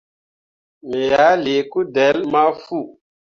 Me 0.87 1.01
ah 1.27 1.35
lii 1.43 1.63
kudelle 1.71 2.25
ma 2.31 2.41
fu. 2.63 2.79